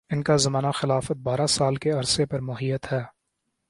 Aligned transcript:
ان 0.09 0.21
کا 0.23 0.35
زمانہ 0.35 0.71
خلافت 0.75 1.17
بارہ 1.17 1.45
سال 1.47 1.75
کے 1.75 1.91
عرصہ 1.91 2.21
پر 2.29 2.39
محیط 2.41 2.91
ہے 2.93 3.01